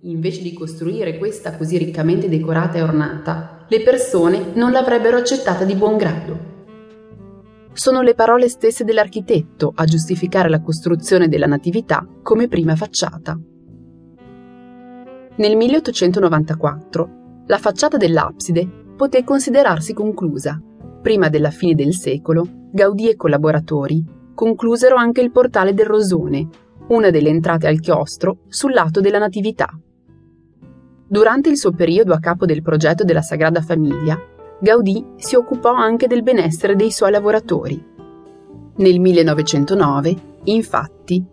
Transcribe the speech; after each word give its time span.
Invece 0.00 0.42
di 0.42 0.52
costruire 0.52 1.16
questa 1.16 1.56
così 1.56 1.78
riccamente 1.78 2.28
decorata 2.28 2.78
e 2.78 2.82
ornata, 2.82 3.66
le 3.68 3.82
persone 3.82 4.50
non 4.54 4.72
l'avrebbero 4.72 5.16
accettata 5.16 5.64
di 5.64 5.76
buon 5.76 5.96
grado. 5.96 6.38
Sono 7.72 8.02
le 8.02 8.14
parole 8.14 8.48
stesse 8.48 8.82
dell'architetto 8.82 9.70
a 9.76 9.84
giustificare 9.84 10.48
la 10.48 10.60
costruzione 10.60 11.28
della 11.28 11.46
Natività 11.46 12.04
come 12.20 12.48
prima 12.48 12.74
facciata. 12.74 13.38
Nel 15.36 15.56
1894 15.56 17.44
la 17.46 17.58
facciata 17.58 17.96
dell'abside 17.96 18.68
poté 18.96 19.22
considerarsi 19.22 19.94
conclusa. 19.94 20.60
Prima 21.00 21.28
della 21.28 21.52
fine 21.52 21.76
del 21.76 21.94
secolo, 21.94 22.44
Gaudì 22.72 23.08
e 23.08 23.14
collaboratori 23.14 24.04
conclusero 24.34 24.96
anche 24.96 25.20
il 25.20 25.30
portale 25.30 25.74
del 25.74 25.86
Rosone, 25.86 26.48
una 26.88 27.10
delle 27.10 27.28
entrate 27.28 27.66
al 27.66 27.80
chiostro 27.80 28.40
sul 28.48 28.72
lato 28.72 29.00
della 29.00 29.18
Natività. 29.18 29.68
Durante 31.06 31.48
il 31.48 31.56
suo 31.56 31.72
periodo 31.72 32.12
a 32.12 32.18
capo 32.18 32.44
del 32.44 32.62
progetto 32.62 33.04
della 33.04 33.22
Sagrada 33.22 33.62
Famiglia, 33.62 34.18
Gaudì 34.60 35.04
si 35.16 35.36
occupò 35.36 35.72
anche 35.72 36.06
del 36.06 36.22
benessere 36.22 36.74
dei 36.74 36.90
suoi 36.90 37.10
lavoratori. 37.10 37.82
Nel 38.76 39.00
1909, 39.00 40.16
infatti, 40.44 41.24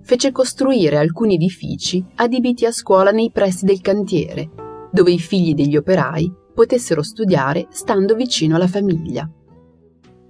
fece 0.00 0.32
costruire 0.32 0.96
alcuni 0.96 1.34
edifici 1.34 2.04
adibiti 2.16 2.66
a 2.66 2.72
scuola 2.72 3.10
nei 3.10 3.30
pressi 3.30 3.64
del 3.64 3.80
cantiere, 3.80 4.50
dove 4.90 5.12
i 5.12 5.18
figli 5.18 5.54
degli 5.54 5.76
operai 5.76 6.32
potessero 6.54 7.02
studiare 7.02 7.66
stando 7.70 8.14
vicino 8.14 8.56
alla 8.56 8.66
famiglia. 8.66 9.30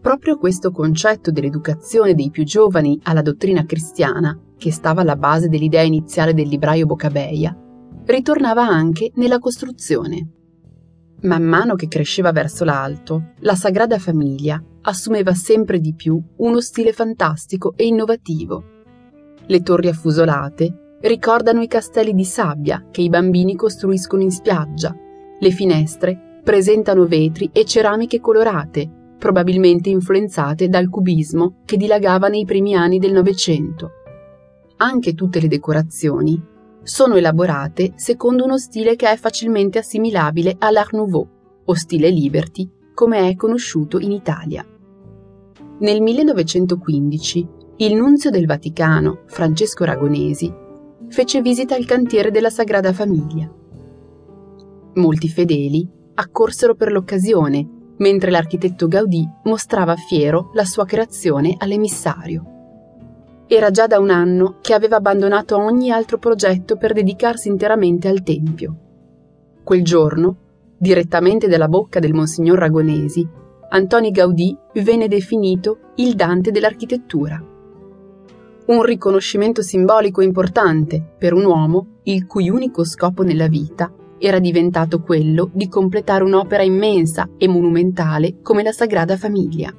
Proprio 0.01 0.37
questo 0.37 0.73
concetto 0.73 1.31
dell'educazione 1.31 2.15
dei 2.15 2.31
più 2.31 2.45
giovani 2.45 2.99
alla 3.05 3.23
dottrina 3.23 3.65
cristiana, 3.65 4.37
che 4.63 4.71
stava 4.71 5.01
alla 5.01 5.17
base 5.17 5.49
dell'idea 5.49 5.83
iniziale 5.83 6.35
del 6.35 6.47
libraio 6.47 6.87
Boccabeia, 6.87 7.57
ritornava 8.07 8.65
anche 8.65 9.11
nella 9.17 9.41
costruzione. 9.41 10.29
Man 11.23 11.43
mano 11.43 11.75
che 11.75 11.89
cresceva 11.89 12.31
verso 12.31 12.63
l'alto, 12.63 13.33
la 13.41 13.57
Sagrada 13.57 13.99
Famiglia 13.99 14.63
assumeva 14.83 15.35
sempre 15.35 15.81
di 15.81 15.95
più 15.95 16.23
uno 16.37 16.61
stile 16.61 16.93
fantastico 16.93 17.73
e 17.75 17.87
innovativo. 17.87 18.63
Le 19.47 19.63
torri 19.63 19.89
affusolate 19.89 20.99
ricordano 21.01 21.61
i 21.61 21.67
castelli 21.67 22.15
di 22.15 22.25
sabbia 22.25 22.87
che 22.93 23.01
i 23.01 23.09
bambini 23.09 23.57
costruiscono 23.57 24.23
in 24.23 24.31
spiaggia. 24.31 24.95
Le 25.41 25.51
finestre 25.51 26.41
presentano 26.45 27.05
vetri 27.07 27.51
e 27.53 27.65
ceramiche 27.65 28.21
colorate, 28.21 28.89
probabilmente 29.19 29.91
influenzate 29.91 30.69
dal 30.69 30.89
cubismo 30.89 31.63
che 31.65 31.77
dilagava 31.77 32.29
nei 32.29 32.45
primi 32.45 32.77
anni 32.77 33.01
del 33.01 33.13
Novecento. 33.13 34.02
Anche 34.77 35.15
tutte 35.15 35.41
le 35.41 35.49
decorazioni 35.49 36.41
sono 36.83 37.15
elaborate 37.15 37.93
secondo 37.97 38.45
uno 38.45 38.59
stile 38.59 38.97
che 38.97 39.11
è 39.11 39.17
facilmente 39.17 39.79
assimilabile 39.79 40.57
all'Art 40.59 40.93
Nouveau 40.93 41.29
o 41.65 41.75
stile 41.75 42.11
Liberty, 42.11 42.69
come 42.93 43.29
è 43.29 43.37
conosciuto 43.37 43.99
in 43.99 44.11
Italia. 44.11 44.67
Nel 45.79 46.01
1915 46.01 47.49
il 47.77 47.95
nunzio 47.95 48.31
del 48.31 48.47
Vaticano, 48.47 49.23
Francesco 49.27 49.85
Ragonesi, 49.85 50.53
fece 51.09 51.41
visita 51.41 51.75
al 51.75 51.85
cantiere 51.85 52.31
della 52.31 52.51
Sagrada 52.51 52.93
Famiglia. 52.93 53.51
Molti 54.95 55.29
fedeli 55.29 55.89
accorsero 56.15 56.75
per 56.75 56.93
l'occasione, 56.93 57.95
mentre 57.99 58.31
l'architetto 58.31 58.87
Gaudì 58.89 59.27
mostrava 59.45 59.97
fiero 59.97 60.51
la 60.53 60.65
sua 60.65 60.85
creazione 60.85 61.55
all'emissario. 61.59 62.52
Era 63.55 63.71
già 63.71 63.87
da 63.87 63.99
un 63.99 64.09
anno 64.09 64.57
che 64.63 64.73
aveva 64.73 64.97
abbandonato 64.97 65.59
ogni 65.59 65.91
altro 65.91 66.17
progetto 66.17 66.79
per 66.79 66.95
dedicarsi 66.95 67.49
interamente 67.49 68.09
al 68.09 68.23
Tempio. 68.23 68.77
Quel 69.63 69.85
giorno, 69.85 70.37
direttamente 70.79 71.49
dalla 71.49 71.69
bocca 71.69 72.01
del 72.01 72.15
Monsignor 72.15 72.59
Ragonesi, 72.59 73.29
Antoni 73.69 74.11
Gaudì 74.11 74.57
venne 74.77 75.07
definito 75.07 75.93
il 75.97 76.15
Dante 76.15 76.51
dell'architettura. 76.51 77.45
Un 78.69 78.83
riconoscimento 78.85 79.61
simbolico 79.61 80.23
importante 80.23 81.05
per 81.19 81.35
un 81.35 81.45
uomo 81.45 81.99
il 82.05 82.25
cui 82.25 82.49
unico 82.49 82.87
scopo 82.87 83.23
nella 83.23 83.49
vita 83.49 83.93
era 84.17 84.39
diventato 84.39 85.03
quello 85.03 85.51
di 85.53 85.69
completare 85.69 86.25
un'opera 86.25 86.63
immensa 86.63 87.29
e 87.37 87.49
monumentale 87.49 88.41
come 88.41 88.63
la 88.63 88.73
Sagrada 88.73 89.19
Famiglia. 89.19 89.71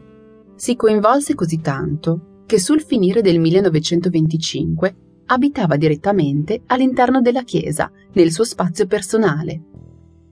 Si 0.54 0.76
coinvolse 0.76 1.34
così 1.34 1.60
tanto 1.60 2.28
che 2.46 2.60
sul 2.60 2.82
finire 2.82 3.22
del 3.22 3.40
1925 3.40 4.96
abitava 5.28 5.78
direttamente 5.78 6.62
all'interno 6.68 7.22
della 7.22 7.44
chiesa, 7.44 7.92
nel 8.14 8.32
suo 8.32 8.44
spazio 8.44 8.86
personale. 8.86 9.62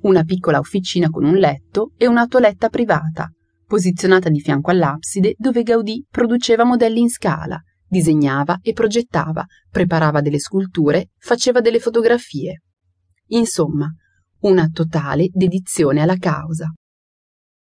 Una 0.02 0.24
piccola 0.24 0.60
officina 0.60 1.10
con 1.10 1.24
un 1.24 1.36
letto 1.36 1.92
e 1.98 2.08
una 2.08 2.26
toeletta 2.26 2.70
privata, 2.70 3.32
posizionata 3.66 4.30
di 4.30 4.40
fianco 4.40 4.72
all'abside 4.72 5.36
dove 5.38 5.64
Gaudì 5.64 6.06
produceva 6.10 6.64
modelli 6.64 7.00
in 7.00 7.10
scala, 7.10 7.62
disegnava 7.88 8.60
e 8.62 8.74
progettava, 8.74 9.46
preparava 9.70 10.22
delle 10.22 10.40
sculture, 10.40 11.12
faceva 11.18 11.62
delle 11.62 11.80
fotografie. 11.80 12.64
Insomma, 13.28 13.88
una 14.42 14.68
totale 14.70 15.30
dedizione 15.32 16.02
alla 16.02 16.18
causa. 16.18 16.74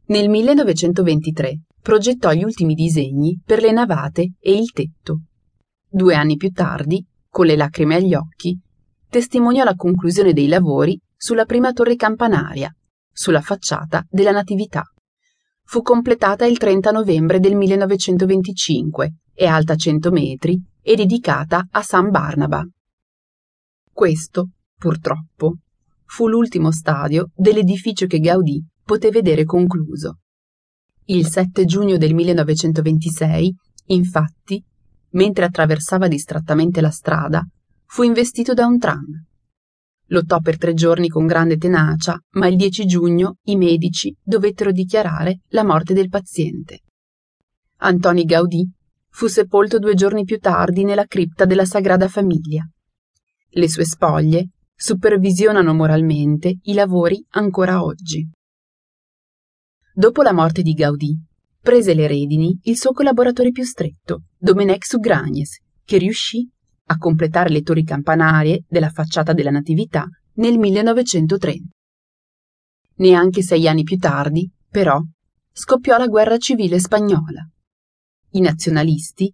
Nel 0.06 0.28
1923 0.28 1.60
progettò 1.80 2.30
gli 2.32 2.44
ultimi 2.44 2.74
disegni 2.74 3.40
per 3.42 3.62
le 3.62 3.72
navate 3.72 4.34
e 4.38 4.52
il 4.52 4.70
tetto. 4.70 5.22
Due 5.88 6.14
anni 6.14 6.36
più 6.36 6.50
tardi, 6.50 7.02
con 7.26 7.46
le 7.46 7.56
lacrime 7.56 7.94
agli 7.94 8.14
occhi, 8.14 8.58
testimoniò 9.08 9.64
la 9.64 9.74
conclusione 9.74 10.34
dei 10.34 10.46
lavori 10.46 11.00
sulla 11.16 11.46
prima 11.46 11.72
torre 11.72 11.96
campanaria, 11.96 12.70
sulla 13.10 13.40
facciata 13.40 14.04
della 14.10 14.30
Natività. 14.30 14.82
Fu 15.62 15.80
completata 15.80 16.44
il 16.44 16.58
30 16.58 16.90
novembre 16.90 17.40
del 17.40 17.56
1925, 17.56 19.14
è 19.32 19.46
alta 19.46 19.74
100 19.74 20.10
metri 20.10 20.62
e 20.82 20.96
dedicata 20.96 21.66
a 21.70 21.80
San 21.80 22.10
Barnaba. 22.10 22.62
Questo, 23.90 24.50
purtroppo, 24.78 25.54
fu 26.04 26.28
l'ultimo 26.28 26.70
stadio 26.72 27.30
dell'edificio 27.34 28.04
che 28.04 28.18
Gaudì 28.18 28.62
poté 28.84 29.10
vedere 29.10 29.44
concluso. 29.44 30.18
Il 31.06 31.26
7 31.26 31.64
giugno 31.64 31.96
del 31.96 32.14
1926, 32.14 33.54
infatti, 33.86 34.62
mentre 35.10 35.44
attraversava 35.44 36.08
distrattamente 36.08 36.80
la 36.80 36.90
strada, 36.90 37.46
fu 37.86 38.02
investito 38.02 38.54
da 38.54 38.66
un 38.66 38.78
tram. 38.78 39.24
Lottò 40.08 40.40
per 40.40 40.58
tre 40.58 40.74
giorni 40.74 41.08
con 41.08 41.26
grande 41.26 41.56
tenacia, 41.56 42.18
ma 42.32 42.46
il 42.46 42.56
10 42.56 42.84
giugno 42.84 43.36
i 43.44 43.56
medici 43.56 44.14
dovettero 44.22 44.70
dichiarare 44.70 45.40
la 45.48 45.64
morte 45.64 45.94
del 45.94 46.08
paziente. 46.08 46.80
Antoni 47.78 48.24
Gaudì 48.24 48.70
fu 49.08 49.26
sepolto 49.26 49.78
due 49.78 49.94
giorni 49.94 50.24
più 50.24 50.38
tardi 50.38 50.84
nella 50.84 51.06
cripta 51.06 51.44
della 51.44 51.64
Sagrada 51.64 52.08
Famiglia. 52.08 52.68
Le 53.48 53.68
sue 53.68 53.84
spoglie 53.84 54.50
supervisionano 54.74 55.72
moralmente 55.72 56.58
i 56.62 56.74
lavori 56.74 57.24
ancora 57.30 57.82
oggi. 57.82 58.28
Dopo 59.96 60.22
la 60.22 60.32
morte 60.32 60.62
di 60.62 60.72
Gaudì, 60.72 61.16
prese 61.60 61.94
le 61.94 62.08
redini 62.08 62.58
il 62.64 62.76
suo 62.76 62.90
collaboratore 62.90 63.52
più 63.52 63.62
stretto, 63.62 64.24
Domenech 64.36 64.84
Sugragnes, 64.84 65.60
che 65.84 65.98
riuscì 65.98 66.50
a 66.86 66.98
completare 66.98 67.50
le 67.50 67.62
torri 67.62 67.84
campanarie 67.84 68.64
della 68.66 68.90
facciata 68.90 69.32
della 69.32 69.52
Natività 69.52 70.08
nel 70.34 70.58
1930. 70.58 71.68
Neanche 72.96 73.42
sei 73.42 73.68
anni 73.68 73.84
più 73.84 73.96
tardi, 73.96 74.50
però, 74.68 75.00
scoppiò 75.52 75.96
la 75.96 76.08
guerra 76.08 76.38
civile 76.38 76.80
spagnola. 76.80 77.48
I 78.30 78.40
nazionalisti, 78.40 79.32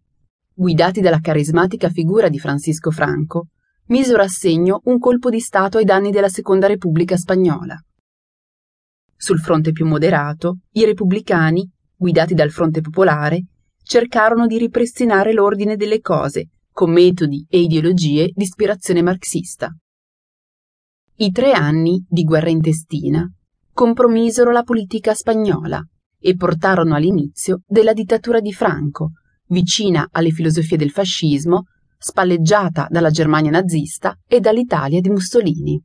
guidati 0.52 1.00
dalla 1.00 1.20
carismatica 1.20 1.88
figura 1.88 2.28
di 2.28 2.38
Francisco 2.38 2.90
Franco, 2.90 3.46
misero 3.86 4.22
a 4.22 4.28
segno 4.28 4.82
un 4.84 4.98
colpo 4.98 5.30
di 5.30 5.40
Stato 5.40 5.78
ai 5.78 5.84
danni 5.86 6.10
della 6.10 6.28
Seconda 6.28 6.66
Repubblica 6.66 7.16
Spagnola. 7.16 7.82
Sul 9.22 9.38
fronte 9.38 9.72
più 9.72 9.84
moderato, 9.84 10.60
i 10.72 10.86
repubblicani, 10.86 11.70
guidati 11.94 12.32
dal 12.32 12.50
fronte 12.50 12.80
popolare, 12.80 13.44
cercarono 13.82 14.46
di 14.46 14.56
ripristinare 14.56 15.34
l'ordine 15.34 15.76
delle 15.76 16.00
cose 16.00 16.48
con 16.72 16.90
metodi 16.90 17.44
e 17.46 17.60
ideologie 17.60 18.30
di 18.34 18.44
ispirazione 18.44 19.02
marxista. 19.02 19.76
I 21.16 21.30
tre 21.32 21.52
anni 21.52 22.02
di 22.08 22.22
guerra 22.22 22.48
intestina 22.48 23.30
compromisero 23.74 24.52
la 24.52 24.62
politica 24.62 25.12
spagnola 25.12 25.86
e 26.18 26.34
portarono 26.34 26.94
all'inizio 26.94 27.60
della 27.66 27.92
dittatura 27.92 28.40
di 28.40 28.54
Franco, 28.54 29.10
vicina 29.48 30.08
alle 30.12 30.30
filosofie 30.30 30.78
del 30.78 30.92
fascismo, 30.92 31.64
spalleggiata 31.98 32.86
dalla 32.88 33.10
Germania 33.10 33.50
nazista 33.50 34.16
e 34.26 34.40
dall'Italia 34.40 35.02
di 35.02 35.10
Mussolini. 35.10 35.78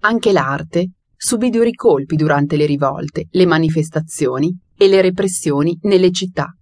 Anche 0.00 0.32
l'arte 0.32 0.92
subì 1.24 1.50
duri 1.50 1.72
colpi 1.74 2.16
durante 2.16 2.56
le 2.56 2.66
rivolte, 2.66 3.28
le 3.30 3.46
manifestazioni 3.46 4.58
e 4.76 4.88
le 4.88 5.00
repressioni 5.00 5.78
nelle 5.82 6.10
città. 6.10 6.52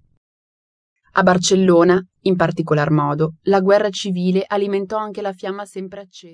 A 1.13 1.23
Barcellona, 1.23 1.99
in 2.25 2.37
particolar 2.37 2.91
modo, 2.91 3.37
la 3.45 3.63
guerra 3.63 3.89
civile 3.89 4.45
alimentò 4.47 4.99
anche 4.99 5.23
la 5.23 5.33
fiamma 5.33 5.65
sempre 5.65 6.01
accesa 6.01 6.29